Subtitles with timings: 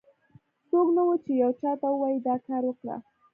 [0.69, 2.95] څوک نه و، چې یو چا ته ووایي دا کار وکړه.